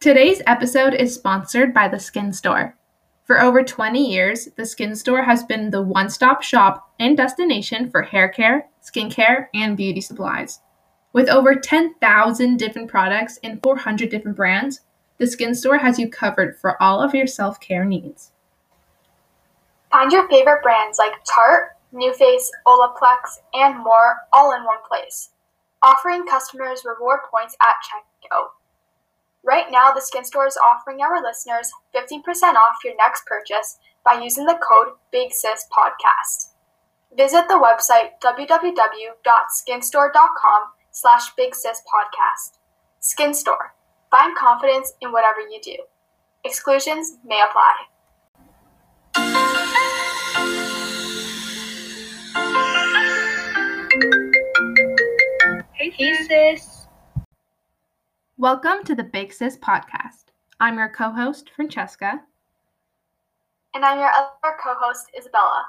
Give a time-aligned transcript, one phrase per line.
[0.00, 2.76] Today's episode is sponsored by the Skin Store.
[3.24, 7.90] For over 20 years, the Skin Store has been the one stop shop and destination
[7.90, 10.60] for hair care, skincare, and beauty supplies.
[11.12, 14.82] With over 10,000 different products and 400 different brands,
[15.18, 18.30] the Skin Store has you covered for all of your self care needs.
[19.90, 25.30] Find your favorite brands like Tarte, NuFace, Olaplex, and more all in one place,
[25.82, 28.50] offering customers reward points at checkout.
[29.48, 32.20] Right now, the Skin Store is offering our listeners 15%
[32.52, 36.52] off your next purchase by using the code BigSisPodcast.
[37.16, 42.58] Visit the website www.skinstore.com slash BigSisPodcast.
[43.00, 43.72] Skin Store.
[44.10, 45.76] Find confidence in whatever you do.
[46.44, 47.72] Exclusions may apply.
[55.72, 55.90] Hey,
[56.28, 56.77] sis.
[58.40, 60.26] Welcome to the Big Sis podcast.
[60.60, 62.20] I'm your co host, Francesca.
[63.74, 65.66] And I'm your other co host, Isabella.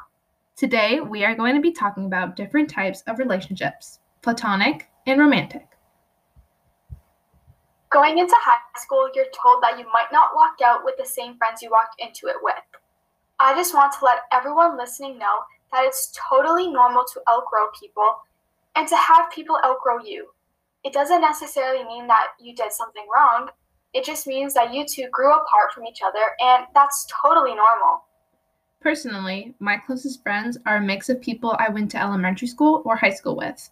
[0.56, 5.66] Today, we are going to be talking about different types of relationships platonic and romantic.
[7.90, 11.40] Going into high school, you're told that you might not walk out with the same
[11.40, 12.54] friends you walked into it with.
[13.40, 15.40] I just want to let everyone listening know
[15.72, 18.20] that it's totally normal to outgrow people
[18.76, 20.28] and to have people outgrow you.
[20.90, 23.50] It doesn't necessarily mean that you did something wrong.
[23.94, 28.06] It just means that you two grew apart from each other, and that's totally normal.
[28.82, 32.96] Personally, my closest friends are a mix of people I went to elementary school or
[32.96, 33.70] high school with.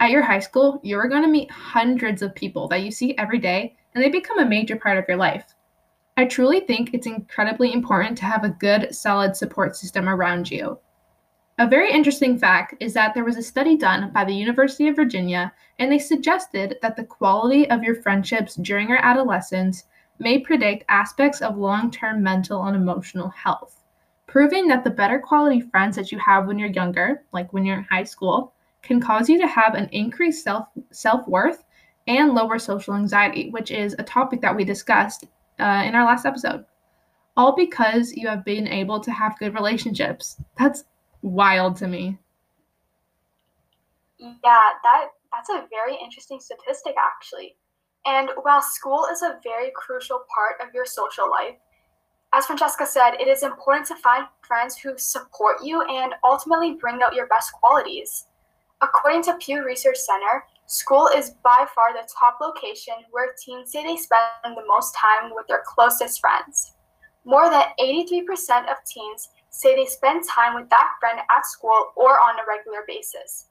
[0.00, 3.16] At your high school, you are going to meet hundreds of people that you see
[3.18, 5.54] every day, and they become a major part of your life.
[6.16, 10.76] I truly think it's incredibly important to have a good, solid support system around you.
[11.60, 14.94] A very interesting fact is that there was a study done by the University of
[14.94, 19.82] Virginia, and they suggested that the quality of your friendships during your adolescence
[20.20, 23.82] may predict aspects of long term mental and emotional health,
[24.28, 27.78] proving that the better quality friends that you have when you're younger, like when you're
[27.78, 31.64] in high school, can cause you to have an increased self self worth
[32.06, 35.24] and lower social anxiety, which is a topic that we discussed
[35.58, 36.64] uh, in our last episode.
[37.36, 40.40] All because you have been able to have good relationships.
[40.56, 40.84] That's
[41.22, 42.18] wild to me.
[44.18, 47.56] Yeah, that that's a very interesting statistic actually.
[48.06, 51.56] And while school is a very crucial part of your social life,
[52.32, 57.00] as Francesca said, it is important to find friends who support you and ultimately bring
[57.02, 58.26] out your best qualities.
[58.80, 63.82] According to Pew Research Center, school is by far the top location where teens say
[63.82, 66.74] they spend the most time with their closest friends.
[67.24, 72.12] More than 83% of teens say they spend time with that friend at school or
[72.20, 73.46] on a regular basis.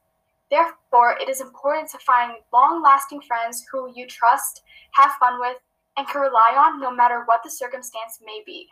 [0.50, 5.58] Therefore, it is important to find long lasting friends who you trust, have fun with,
[5.98, 8.68] and can rely on no matter what the circumstance may be.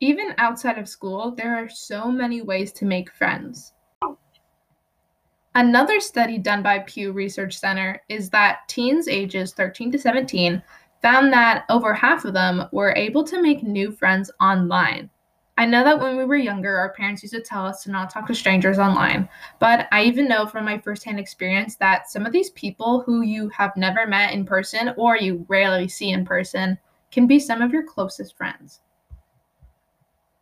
[0.00, 3.74] Even outside of school, there are so many ways to make friends.
[5.54, 10.62] Another study done by Pew Research Center is that teens ages 13 to 17
[11.02, 15.10] found that over half of them were able to make new friends online.
[15.58, 18.10] I know that when we were younger, our parents used to tell us to not
[18.10, 22.30] talk to strangers online, but I even know from my firsthand experience that some of
[22.30, 26.78] these people who you have never met in person or you rarely see in person
[27.10, 28.82] can be some of your closest friends.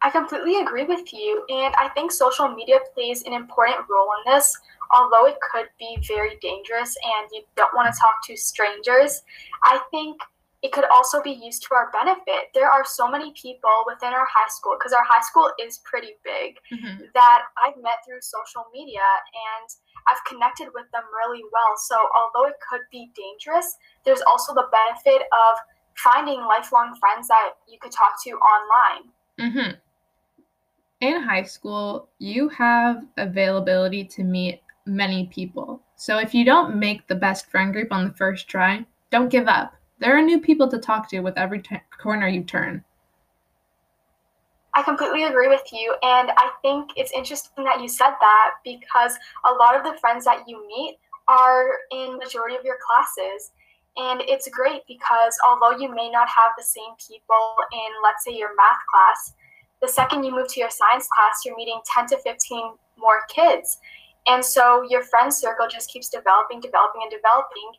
[0.02, 4.30] I completely agree with you, and I think social media plays an important role in
[4.30, 4.54] this.
[4.94, 9.22] Although it could be very dangerous and you don't want to talk to strangers,
[9.62, 10.20] I think
[10.62, 12.48] it could also be used to our benefit.
[12.54, 16.16] There are so many people within our high school, because our high school is pretty
[16.24, 17.04] big, mm-hmm.
[17.14, 19.04] that I've met through social media
[19.60, 19.68] and
[20.08, 21.76] I've connected with them really well.
[21.76, 25.56] So, although it could be dangerous, there's also the benefit of
[25.96, 29.10] finding lifelong friends that you could talk to online.
[29.38, 29.70] Mm-hmm.
[31.00, 35.82] In high school, you have availability to meet many people.
[35.96, 39.48] So, if you don't make the best friend group on the first try, don't give
[39.48, 42.84] up there are new people to talk to with every t- corner you turn.
[44.74, 45.96] I completely agree with you.
[46.02, 49.16] And I think it's interesting that you said that because
[49.50, 50.98] a lot of the friends that you meet
[51.28, 53.52] are in majority of your classes.
[53.96, 58.36] And it's great because although you may not have the same people in, let's say,
[58.36, 59.32] your math class,
[59.80, 63.78] the second you move to your science class, you're meeting 10 to 15 more kids.
[64.26, 67.72] And so your friend circle just keeps developing, developing, and developing.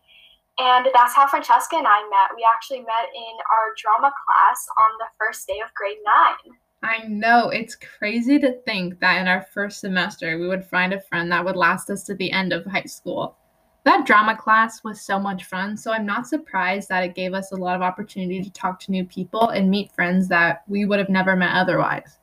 [0.59, 2.35] And that's how Francesca and I met.
[2.35, 6.57] We actually met in our drama class on the first day of grade nine.
[6.83, 7.49] I know.
[7.49, 11.43] It's crazy to think that in our first semester we would find a friend that
[11.43, 13.37] would last us to the end of high school.
[13.83, 17.51] That drama class was so much fun, so I'm not surprised that it gave us
[17.51, 20.99] a lot of opportunity to talk to new people and meet friends that we would
[20.99, 22.19] have never met otherwise.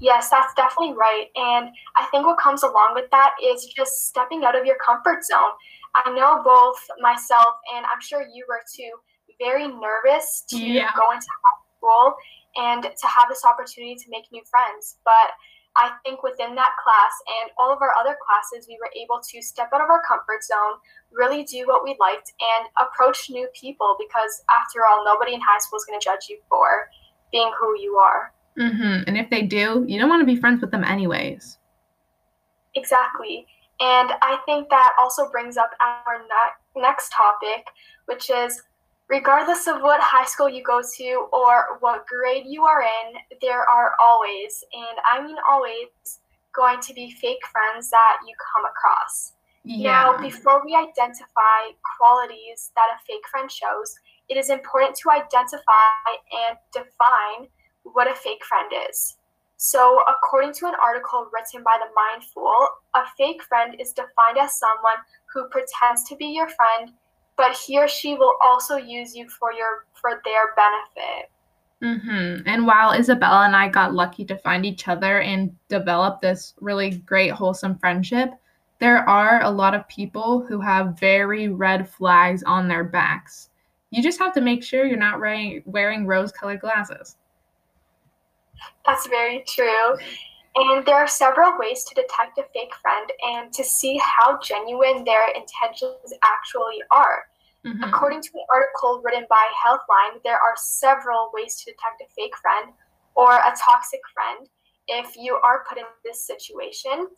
[0.00, 1.26] Yes, that's definitely right.
[1.34, 5.24] And I think what comes along with that is just stepping out of your comfort
[5.24, 5.50] zone.
[5.94, 8.90] I know both myself and I'm sure you were too
[9.38, 10.90] very nervous to Yeah.
[10.96, 12.14] go into high school
[12.56, 14.98] and to have this opportunity to make new friends.
[15.04, 15.32] But
[15.76, 17.12] I think within that class
[17.42, 20.44] and all of our other classes, we were able to step out of our comfort
[20.44, 20.78] zone,
[21.10, 25.58] really do what we liked, and approach new people because, after all, nobody in high
[25.58, 26.88] school is going to judge you for
[27.32, 28.32] being who you are.
[28.56, 31.58] hmm And if they do, you don't want to be friends with them anyways.
[32.76, 33.46] Exactly.
[33.80, 37.66] And I think that also brings up our ne- next topic,
[38.06, 38.62] which is
[39.08, 43.68] regardless of what high school you go to or what grade you are in, there
[43.68, 45.88] are always, and I mean always,
[46.54, 49.32] going to be fake friends that you come across.
[49.66, 53.96] Now, before we identify qualities that a fake friend shows,
[54.28, 56.04] it is important to identify
[56.48, 57.48] and define
[57.82, 59.16] what a fake friend is.
[59.56, 62.52] So, according to an article written by the Mindful,
[62.94, 64.98] a fake friend is defined as someone
[65.32, 66.92] who pretends to be your friend,
[67.36, 71.30] but he or she will also use you for your for their benefit.
[71.80, 76.54] hmm And while Isabella and I got lucky to find each other and develop this
[76.60, 78.30] really great, wholesome friendship,
[78.80, 83.50] there are a lot of people who have very red flags on their backs.
[83.90, 87.16] You just have to make sure you're not wearing, wearing rose colored glasses.
[88.86, 89.96] That's very true.
[90.56, 95.04] And there are several ways to detect a fake friend and to see how genuine
[95.04, 97.26] their intentions actually are.
[97.64, 97.88] Mhm.
[97.88, 102.36] According to an article written by Healthline, there are several ways to detect a fake
[102.36, 102.72] friend
[103.14, 104.48] or a toxic friend.
[104.86, 107.08] If you are put in this situation,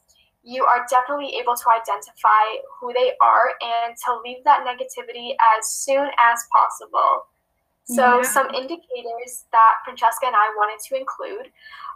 [0.42, 2.44] you are definitely able to identify
[2.78, 7.26] who they are and to leave that negativity as soon as possible.
[7.88, 8.22] So, Yeah.
[8.22, 11.52] some indicators that Francesca and I wanted to include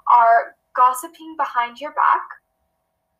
[0.06, 2.22] are gossiping behind your back,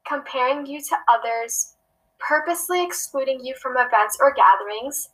[0.07, 1.77] comparing you to others,
[2.19, 5.11] purposely excluding you from events or gatherings,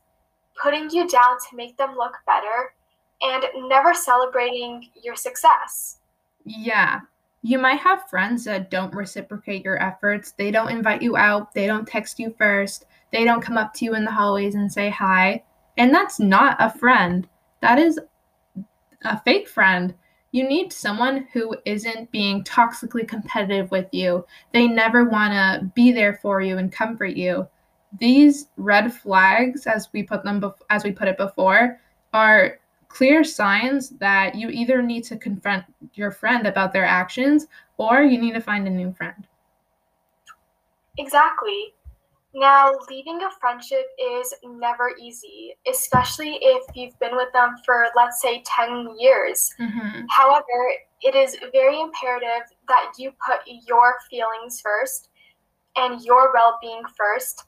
[0.61, 2.75] putting you down to make them look better,
[3.23, 5.99] and never celebrating your success.
[6.45, 7.01] Yeah.
[7.41, 10.33] You might have friends that don't reciprocate your efforts.
[10.33, 11.55] They don't invite you out.
[11.55, 12.85] They don't text you first.
[13.13, 15.43] They don't come up to you in the hallways and say hi.
[15.79, 17.27] And that's not a friend.
[17.61, 17.99] That is
[19.03, 19.95] a fake friend.
[20.33, 24.27] You need someone who isn't being toxically competitive with you.
[24.53, 27.49] They never want to be there for you and comfort you.
[27.99, 31.81] These red flags, as we put them, bef- as we put it before,
[32.13, 32.59] are
[32.89, 35.65] clear signs that you either need to confront
[35.95, 37.47] your friend about their actions
[37.79, 39.27] or you need to find a new friend.
[40.99, 41.75] Exactly.
[42.39, 48.21] Now, leaving a friendship is never easy, especially if you've been with them for, let's
[48.21, 49.51] say, 10 years.
[49.59, 50.03] Mm-hmm.
[50.11, 55.09] However, it is very imperative that you put your feelings first
[55.77, 57.45] and your well being first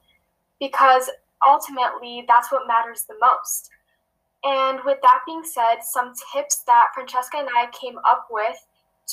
[0.59, 1.11] because
[1.47, 3.69] ultimately that's what matters the most.
[4.45, 8.57] And with that being said, some tips that Francesca and I came up with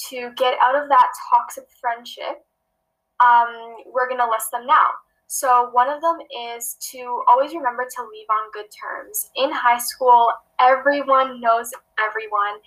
[0.08, 2.46] to get out of that toxic friendship,
[3.20, 4.88] um, we're going to list them now.
[5.28, 6.18] So, one of them
[6.54, 9.32] is to always remember to leave on good terms.
[9.36, 10.30] In high school,
[10.60, 12.60] everyone knows everyone,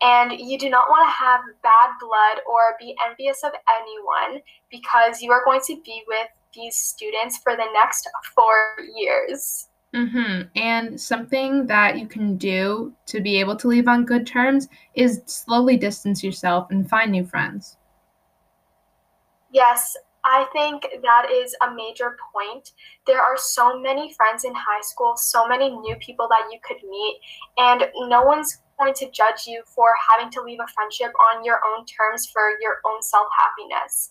[0.00, 5.20] and you do not want to have bad blood or be envious of anyone because
[5.20, 9.68] you are going to be with these students for the next four years.
[9.94, 10.42] Mm-hmm.
[10.56, 15.22] And something that you can do to be able to leave on good terms is
[15.26, 17.76] slowly distance yourself and find new friends.
[19.52, 19.96] Yes,
[20.28, 22.72] I think that is a major point.
[23.06, 26.82] There are so many friends in high school, so many new people that you could
[26.82, 27.20] meet,
[27.58, 31.60] and no one's going to judge you for having to leave a friendship on your
[31.64, 34.10] own terms for your own self happiness.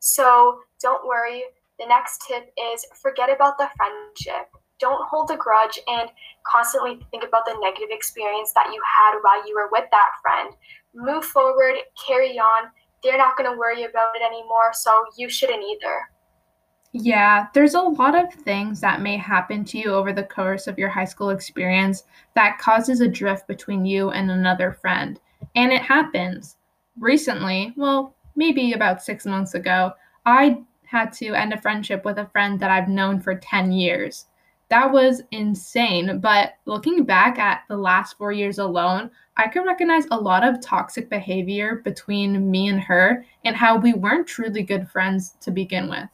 [0.00, 1.44] So don't worry.
[1.78, 4.50] The next tip is forget about the friendship.
[4.80, 6.10] Don't hold a grudge and
[6.44, 10.56] constantly think about the negative experience that you had while you were with that friend.
[10.92, 12.72] Move forward, carry on.
[13.02, 16.08] They're not going to worry about it anymore, so you shouldn't either.
[16.92, 20.78] Yeah, there's a lot of things that may happen to you over the course of
[20.78, 22.04] your high school experience
[22.34, 25.18] that causes a drift between you and another friend.
[25.54, 26.56] And it happens.
[26.98, 29.92] Recently, well, maybe about six months ago,
[30.26, 34.26] I had to end a friendship with a friend that I've known for 10 years.
[34.72, 36.18] That was insane.
[36.18, 40.62] But looking back at the last four years alone, I could recognize a lot of
[40.62, 45.90] toxic behavior between me and her and how we weren't truly good friends to begin
[45.90, 46.08] with.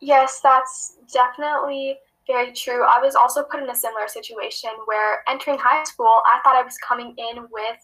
[0.00, 1.96] Yes, that's definitely
[2.26, 2.84] very true.
[2.84, 6.62] I was also put in a similar situation where entering high school, I thought I
[6.62, 7.78] was coming in with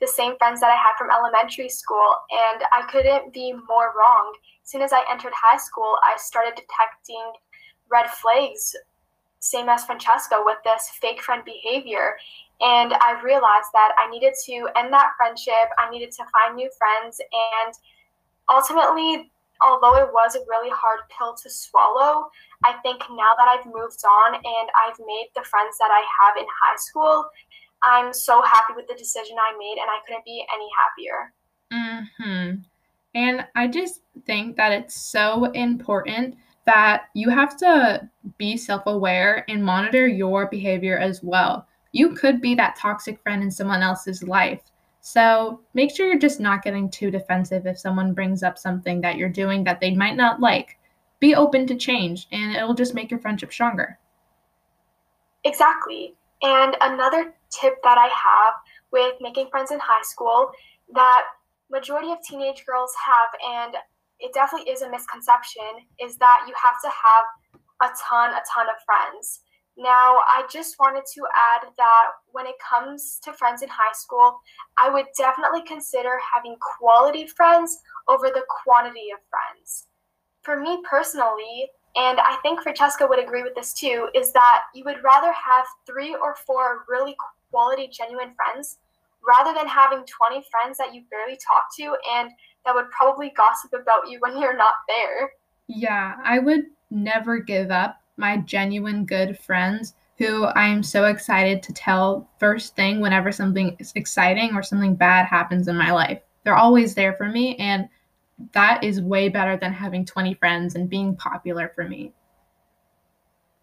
[0.00, 4.34] the same friends that I had from elementary school, and I couldn't be more wrong.
[4.64, 7.34] As soon as I entered high school, I started detecting
[7.90, 8.76] red flags,
[9.40, 12.16] same as Francesca, with this fake friend behavior.
[12.60, 16.70] And I realized that I needed to end that friendship, I needed to find new
[16.76, 17.74] friends, and
[18.50, 19.30] ultimately,
[19.62, 22.30] although it was a really hard pill to swallow,
[22.64, 26.36] I think now that I've moved on and I've made the friends that I have
[26.36, 27.30] in high school,
[27.82, 31.32] I'm so happy with the decision I made and I couldn't be any happier.
[31.72, 32.64] Mhm.
[33.14, 39.64] And I just think that it's so important that you have to be self-aware and
[39.64, 41.66] monitor your behavior as well.
[41.92, 44.62] You could be that toxic friend in someone else's life.
[45.00, 49.16] So, make sure you're just not getting too defensive if someone brings up something that
[49.16, 50.78] you're doing that they might not like.
[51.20, 53.98] Be open to change and it'll just make your friendship stronger.
[55.44, 56.14] Exactly.
[56.42, 58.54] And another tip that I have
[58.92, 60.50] with making friends in high school
[60.92, 61.22] that
[61.70, 63.28] majority of teenage girls have
[63.64, 63.74] and
[64.20, 67.24] it definitely is a misconception is that you have to have
[67.82, 69.40] a ton a ton of friends.
[69.76, 74.38] Now, I just wanted to add that when it comes to friends in high school,
[74.76, 79.86] I would definitely consider having quality friends over the quantity of friends.
[80.42, 84.84] For me personally, and I think Francesca would agree with this too, is that you
[84.84, 87.16] would rather have three or four really
[87.50, 88.78] quality, genuine friends
[89.26, 92.30] rather than having 20 friends that you barely talk to and
[92.64, 95.30] that would probably gossip about you when you're not there.
[95.68, 101.62] Yeah, I would never give up my genuine good friends who I am so excited
[101.62, 106.20] to tell first thing whenever something is exciting or something bad happens in my life.
[106.44, 107.88] They're always there for me and
[108.52, 112.12] that is way better than having 20 friends and being popular for me.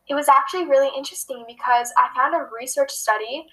[0.08, 3.46] It was actually really interesting because I found a research study,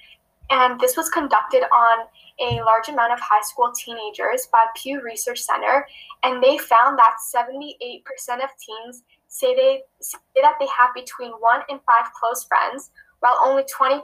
[0.51, 2.07] and this was conducted on
[2.41, 5.87] a large amount of high school teenagers by Pew Research Center,
[6.23, 8.03] and they found that 78%
[8.43, 13.41] of teens say they say that they have between one and five close friends, while
[13.45, 14.03] only 20%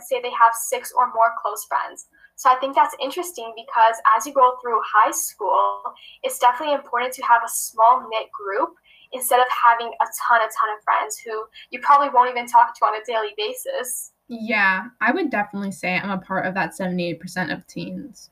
[0.00, 2.06] say they have six or more close friends.
[2.36, 5.82] So I think that's interesting because as you go through high school,
[6.22, 8.74] it's definitely important to have a small knit group
[9.12, 12.76] instead of having a ton, a ton of friends who you probably won't even talk
[12.78, 14.12] to on a daily basis.
[14.34, 18.30] Yeah, I would definitely say I'm a part of that 78% of teens.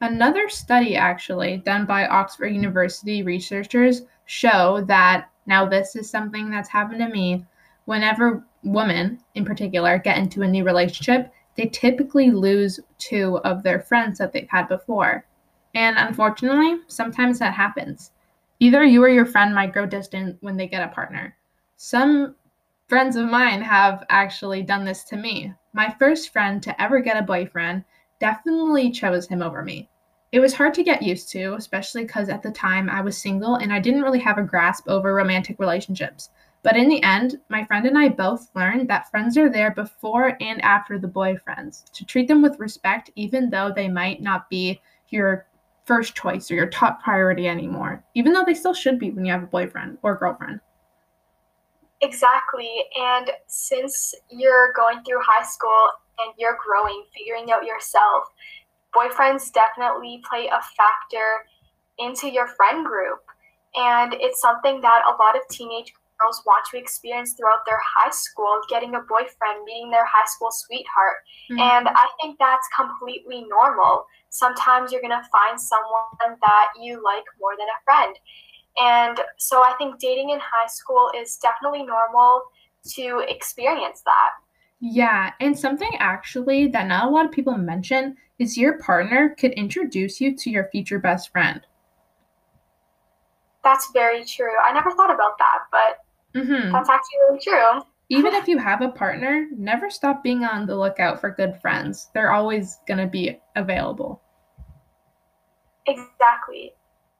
[0.00, 6.68] Another study, actually, done by Oxford University researchers, show that now this is something that's
[6.68, 7.46] happened to me.
[7.84, 13.78] Whenever women, in particular, get into a new relationship, they typically lose two of their
[13.78, 15.24] friends that they've had before.
[15.76, 18.10] And unfortunately, sometimes that happens.
[18.58, 21.36] Either you or your friend might grow distant when they get a partner.
[21.76, 22.34] Some
[22.88, 25.52] friends of mine have actually done this to me.
[25.72, 27.84] My first friend to ever get a boyfriend
[28.20, 29.88] definitely chose him over me.
[30.30, 33.56] It was hard to get used to, especially because at the time I was single
[33.56, 36.30] and I didn't really have a grasp over romantic relationships.
[36.62, 40.36] But in the end, my friend and I both learned that friends are there before
[40.40, 44.80] and after the boyfriends, to treat them with respect, even though they might not be
[45.08, 45.46] your
[45.84, 49.32] first choice or your top priority anymore, even though they still should be when you
[49.32, 50.60] have a boyfriend or girlfriend.
[52.02, 52.70] Exactly.
[53.00, 55.88] And since you're going through high school
[56.18, 58.24] and you're growing, figuring out yourself,
[58.94, 61.46] boyfriends definitely play a factor
[61.98, 63.20] into your friend group.
[63.74, 68.10] And it's something that a lot of teenage girls want to experience throughout their high
[68.10, 71.20] school getting a boyfriend, meeting their high school sweetheart.
[71.50, 71.60] Mm-hmm.
[71.60, 74.06] And I think that's completely normal.
[74.30, 78.16] Sometimes you're going to find someone that you like more than a friend.
[78.78, 82.42] And so I think dating in high school is definitely normal
[82.94, 84.30] to experience that.
[84.80, 89.52] Yeah, and something actually that not a lot of people mention is your partner could
[89.52, 91.62] introduce you to your future best friend.
[93.64, 94.52] That's very true.
[94.62, 96.06] I never thought about that, but
[96.36, 96.72] Mm-hmm.
[96.72, 97.82] That's actually really true.
[98.08, 102.10] Even if you have a partner, never stop being on the lookout for good friends.
[102.14, 104.22] They're always going to be available.
[105.86, 106.74] Exactly.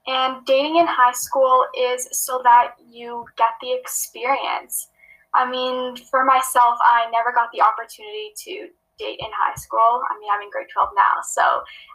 [0.07, 4.89] And dating in high school is so that you get the experience.
[5.35, 10.03] I mean, for myself, I never got the opportunity to date in high school.
[10.09, 11.43] I mean, I'm in grade 12 now, so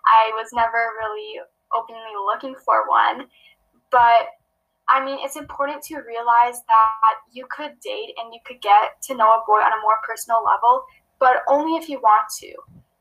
[0.06, 1.40] I was never really
[1.74, 3.28] openly looking for one.
[3.92, 4.28] But
[4.90, 9.16] I mean, it's important to realize that you could date and you could get to
[9.16, 10.84] know a boy on a more personal level,
[11.20, 12.54] but only if you want to.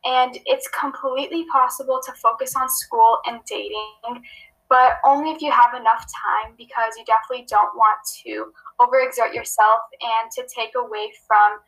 [0.04, 4.22] And it's completely possible to focus on school and dating
[4.70, 9.80] but only if you have enough time because you definitely don't want to overexert yourself
[10.00, 11.58] and to take away from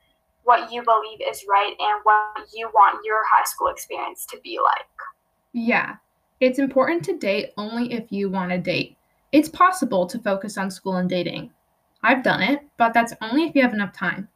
[0.44, 4.58] what you believe is right and what you want your high school experience to be
[4.62, 4.86] like.
[5.52, 5.96] Yeah,
[6.40, 8.96] it's important to date only if you want to date.
[9.32, 11.50] It's possible to focus on school and dating.
[12.02, 14.28] I've done it, but that's only if you have enough time.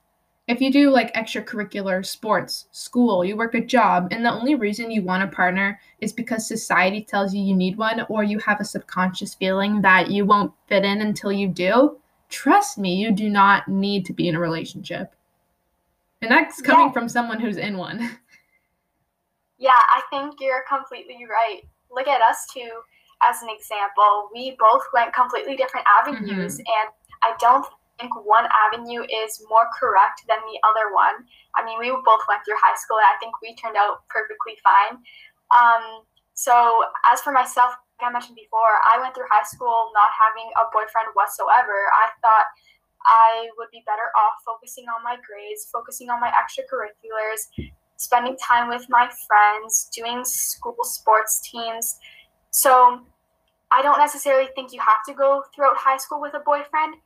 [0.48, 4.92] If you do like extracurricular, sports, school, you work a job, and the only reason
[4.92, 8.60] you want a partner is because society tells you you need one, or you have
[8.60, 11.98] a subconscious feeling that you won't fit in until you do,
[12.28, 15.14] trust me, you do not need to be in a relationship.
[16.22, 16.92] And that's coming yeah.
[16.92, 18.18] from someone who's in one.
[19.58, 21.62] Yeah, I think you're completely right.
[21.90, 22.68] Look at us two
[23.22, 24.28] as an example.
[24.34, 26.60] We both went completely different avenues, mm-hmm.
[26.60, 26.90] and
[27.22, 27.66] I don't
[27.98, 31.24] think one avenue is more correct than the other one.
[31.54, 34.56] I mean, we both went through high school, and I think we turned out perfectly
[34.62, 35.00] fine.
[35.52, 40.12] Um, so, as for myself, like I mentioned before, I went through high school not
[40.12, 41.88] having a boyfriend whatsoever.
[41.96, 42.46] I thought
[43.06, 47.48] I would be better off focusing on my grades, focusing on my extracurriculars,
[47.96, 51.98] spending time with my friends, doing school sports teams.
[52.50, 53.00] So
[53.70, 56.96] I don't necessarily think you have to go throughout high school with a boyfriend,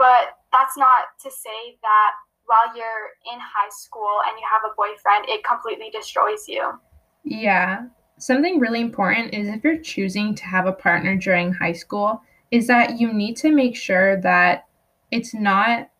[0.00, 2.12] but that's not to say that
[2.46, 6.72] while you're in high school and you have a boyfriend, it completely destroys you.
[7.22, 7.84] Yeah.
[8.18, 12.66] Something really important is if you're choosing to have a partner during high school, is
[12.66, 14.66] that you need to make sure that
[15.10, 15.90] it's not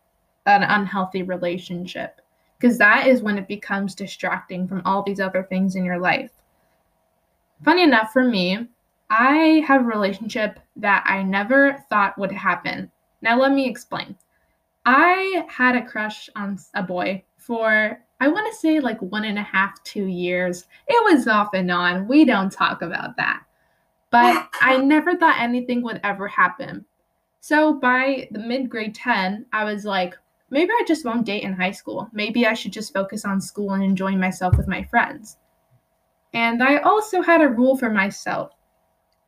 [0.46, 2.22] an unhealthy relationship
[2.58, 6.30] because that is when it becomes distracting from all these other things in your life.
[7.66, 8.66] Funny enough, for me,
[9.10, 12.90] I have a relationship that I never thought would happen.
[13.22, 14.16] Now, let me explain.
[14.86, 19.38] I had a crush on a boy for, I want to say, like one and
[19.38, 20.66] a half, two years.
[20.88, 22.08] It was off and on.
[22.08, 23.42] We don't talk about that.
[24.10, 26.84] But I never thought anything would ever happen.
[27.40, 30.14] So by the mid grade 10, I was like,
[30.50, 32.08] maybe I just won't date in high school.
[32.12, 35.36] Maybe I should just focus on school and enjoying myself with my friends.
[36.32, 38.52] And I also had a rule for myself.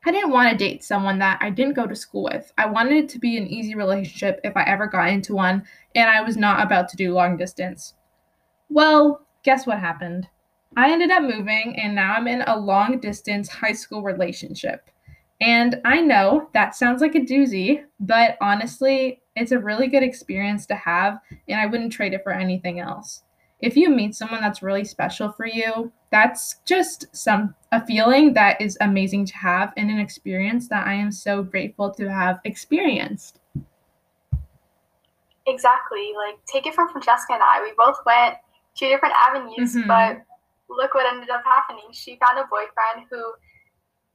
[0.05, 2.53] I didn't want to date someone that I didn't go to school with.
[2.59, 6.11] I wanted it to be an easy relationship if I ever got into one, and
[6.11, 7.95] I was not about to do long distance.
[8.69, 10.29] Well, guess what happened?
[10.77, 14.91] I ended up moving, and now I'm in a long distance high school relationship.
[15.41, 20.67] And I know that sounds like a doozy, but honestly, it's a really good experience
[20.67, 23.23] to have, and I wouldn't trade it for anything else.
[23.63, 28.61] If you meet someone that's really special for you, that's just some a feeling that
[28.61, 33.39] is amazing to have and an experience that I am so grateful to have experienced.
[35.47, 36.13] Exactly.
[36.17, 37.63] Like take it from Francesca and I.
[37.63, 38.37] We both went
[38.77, 39.89] two different avenues, mm-hmm.
[39.89, 40.23] but
[40.69, 41.85] look what ended up happening.
[41.93, 43.33] She found a boyfriend who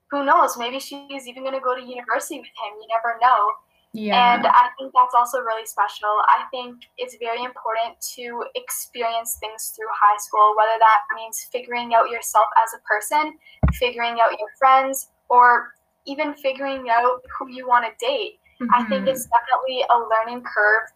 [0.09, 0.57] who knows?
[0.57, 2.79] Maybe she's even going to go to university with him.
[2.81, 3.49] You never know.
[3.93, 4.35] Yeah.
[4.35, 6.09] And I think that's also really special.
[6.27, 11.93] I think it's very important to experience things through high school, whether that means figuring
[11.95, 13.37] out yourself as a person,
[13.73, 15.73] figuring out your friends, or
[16.05, 18.39] even figuring out who you want to date.
[18.61, 18.73] Mm-hmm.
[18.73, 19.33] I think it's mm-hmm.
[19.33, 20.89] definitely a learning curve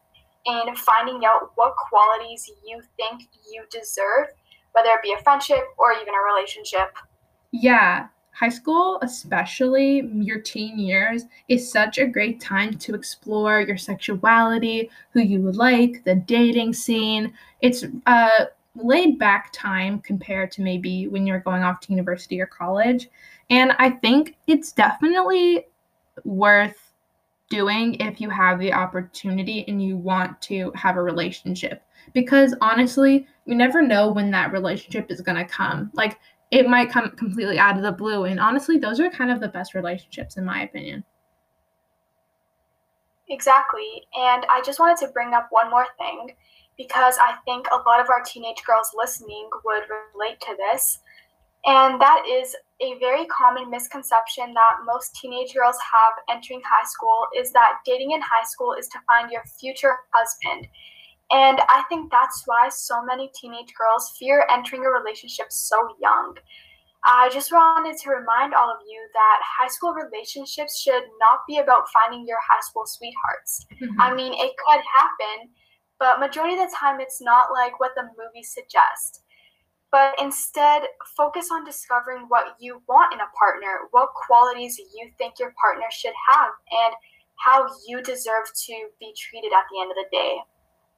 [0.46, 4.28] in finding out what qualities you think you deserve,
[4.74, 6.94] whether it be a friendship or even a relationship.
[7.52, 8.08] Yeah,
[8.42, 14.90] high school, especially your teen years, is such a great time to explore your sexuality,
[15.12, 17.32] who you like, the dating scene.
[17.62, 22.48] It's a laid back time compared to maybe when you're going off to university or
[22.48, 23.10] college.
[23.52, 25.68] And I think it's definitely
[26.24, 26.94] worth
[27.50, 31.84] doing if you have the opportunity and you want to have a relationship.
[32.14, 35.92] Because honestly, you never know when that relationship is going to come.
[35.94, 36.20] Like,
[36.52, 38.26] it might come completely out of the blue.
[38.26, 41.04] And honestly, those are kind of the best relationships, in my opinion.
[43.30, 44.04] Exactly.
[44.20, 46.36] And I just wanted to bring up one more thing
[46.78, 49.84] because I think a lot of our teenage girls listening would
[50.14, 51.00] relate to this.
[51.66, 57.28] And that is a very common misconception that most teenage girls have entering high school
[57.38, 60.68] is that dating in high school is to find your future husband.
[61.32, 66.36] And I think that's why so many teenage girls fear entering a relationship so young.
[67.04, 71.58] I just wanted to remind all of you that high school relationships should not be
[71.58, 73.66] about finding your high school sweethearts.
[73.82, 74.02] Mm-hmm.
[74.02, 75.50] I mean, it could happen,
[76.00, 79.24] but majority of the time it's not like what the movies suggest.
[79.92, 80.84] But instead,
[81.18, 85.88] focus on discovering what you want in a partner, what qualities you think your partner
[85.92, 86.94] should have, and
[87.36, 90.38] how you deserve to be treated at the end of the day.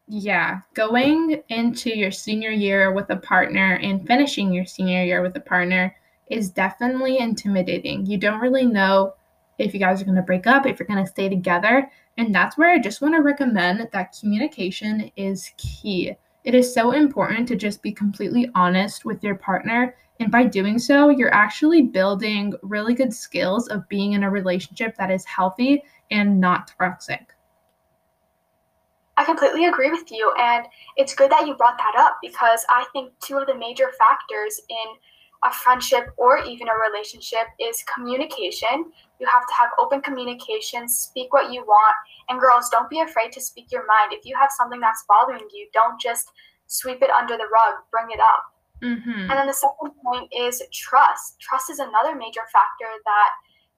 [0.08, 5.36] Yeah, going into your senior year with a partner and finishing your senior year with
[5.38, 5.96] a partner
[6.30, 8.06] is definitely intimidating.
[8.06, 9.14] You don't really know
[9.58, 11.90] if you guys are going to break up, if you're going to stay together.
[12.18, 16.14] And that's where I just want to recommend that communication is key.
[16.44, 19.96] It is so important to just be completely honest with your partner.
[20.20, 24.96] And by doing so, you're actually building really good skills of being in a relationship
[24.98, 27.33] that is healthy and not toxic.
[29.18, 30.34] I completely agree with you.
[30.40, 30.66] And
[30.98, 34.60] it's good that you brought that up because I think two of the major factors
[34.70, 34.96] in
[35.44, 38.92] a friendship or even a relationship is communication.
[39.20, 41.96] You have to have open communication, speak what you want.
[42.30, 44.14] And girls, don't be afraid to speak your mind.
[44.14, 46.32] If you have something that's bothering you, don't just
[46.68, 48.44] sweep it under the rug, bring it up.
[48.82, 49.30] Mm-hmm.
[49.30, 51.40] And then the second point is trust.
[51.40, 53.30] Trust is another major factor that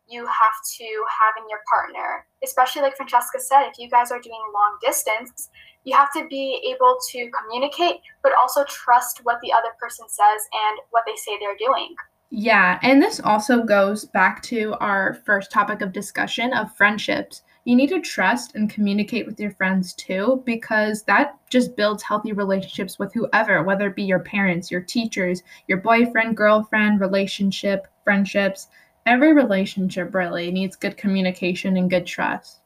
[0.08, 2.26] you have to have in your partner.
[2.44, 5.50] Especially like Francesca said, if you guys are doing long distance,
[5.84, 10.42] you have to be able to communicate, but also trust what the other person says
[10.68, 11.96] and what they say they're doing.
[12.32, 17.44] Yeah, and this also goes back to our first topic of discussion of friendships.
[17.66, 22.32] You need to trust and communicate with your friends too, because that just builds healthy
[22.34, 28.68] relationships with whoever, whether it be your parents, your teachers, your boyfriend, girlfriend, relationship, friendships
[29.06, 32.62] every relationship really needs good communication and good trust.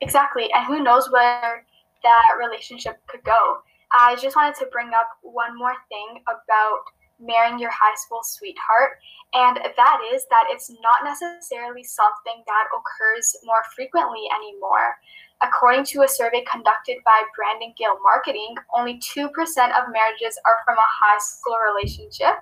[0.00, 0.48] Exactly.
[0.54, 1.64] And who knows where
[2.02, 3.58] that relationship could go.
[3.92, 6.80] I just wanted to bring up one more thing about
[7.18, 8.96] marrying your high school sweetheart,
[9.34, 14.96] and that is that it's not necessarily something that occurs more frequently anymore.
[15.42, 20.78] According to a survey conducted by Brandon Gaille Marketing, only 2% of marriages are from
[20.78, 22.40] a high school relationship,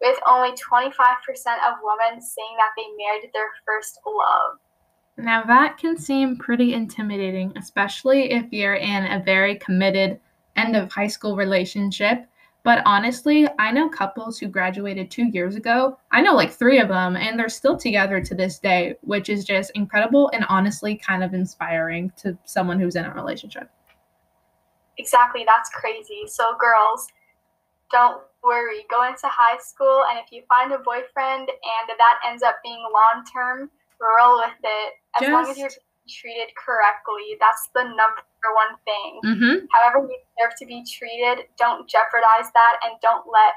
[0.00, 4.58] with only 25% of women saying that they married their first love.
[5.16, 10.20] Now, that can seem pretty intimidating, especially if you're in a very committed
[10.54, 12.24] end of high school relationship.
[12.62, 15.98] But honestly, I know couples who graduated two years ago.
[16.12, 19.44] I know like three of them, and they're still together to this day, which is
[19.44, 23.70] just incredible and honestly kind of inspiring to someone who's in a relationship.
[24.98, 26.24] Exactly, that's crazy.
[26.26, 27.08] So, girls,
[27.90, 28.86] don't worry.
[28.90, 32.82] Go into high school, and if you find a boyfriend and that ends up being
[32.92, 33.70] long term,
[34.00, 34.94] roll with it.
[35.16, 35.32] As Just...
[35.32, 35.70] long as you're
[36.08, 39.20] treated correctly, that's the number one thing.
[39.24, 39.66] Mm-hmm.
[39.70, 41.46] However, you deserve to be treated.
[41.58, 43.54] Don't jeopardize that, and don't let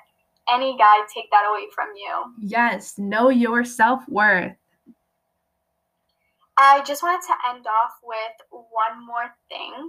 [0.51, 2.33] any guy take that away from you.
[2.41, 4.55] Yes, know your self worth.
[6.57, 9.87] I just wanted to end off with one more thing.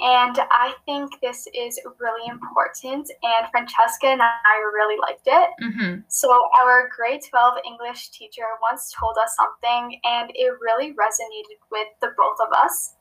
[0.00, 3.10] And I think this is really important.
[3.22, 5.50] And Francesca and I really liked it.
[5.62, 6.00] Mm-hmm.
[6.08, 11.88] So, our grade 12 English teacher once told us something, and it really resonated with
[12.00, 12.94] the both of us.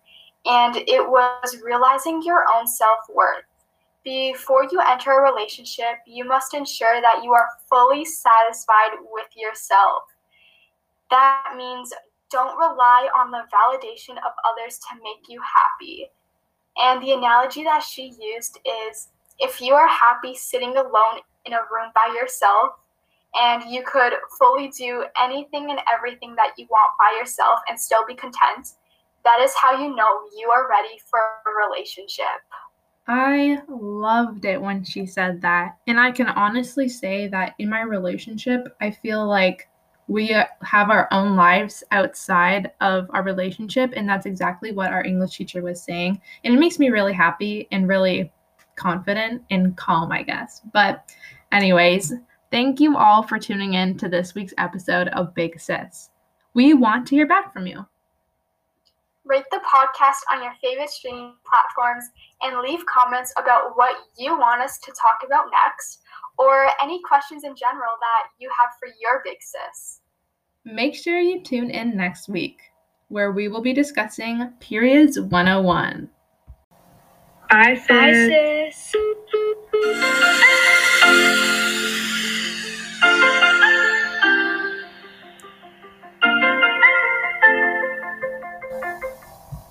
[0.45, 3.45] And it was realizing your own self worth.
[4.03, 10.03] Before you enter a relationship, you must ensure that you are fully satisfied with yourself.
[11.09, 11.93] That means
[12.31, 16.09] don't rely on the validation of others to make you happy
[16.77, 21.61] and the analogy that she used is if you are happy sitting alone in a
[21.71, 22.73] room by yourself
[23.35, 28.05] and you could fully do anything and everything that you want by yourself and still
[28.05, 28.69] be content,
[29.23, 32.25] that is how you know you are ready for a relationship.
[33.07, 35.77] I loved it when she said that.
[35.87, 39.67] And I can honestly say that in my relationship, I feel like
[40.11, 45.03] we uh, have our own lives outside of our relationship and that's exactly what our
[45.05, 46.19] english teacher was saying.
[46.43, 48.31] And it makes me really happy and really
[48.75, 50.61] confident and calm i guess.
[50.73, 51.09] But
[51.53, 52.13] anyways
[52.51, 56.09] thank you all for tuning in to this week's episode of big sis.
[56.53, 57.85] We want to hear back from you.
[59.23, 62.03] Rate the podcast on your favorite streaming platforms
[62.41, 65.99] and leave comments about what you want us to talk about next
[66.37, 70.00] or any questions in general that you have for your big sis.
[70.63, 72.61] Make sure you tune in next week,
[73.07, 76.07] where we will be discussing Periods 101.
[77.49, 78.71] I said.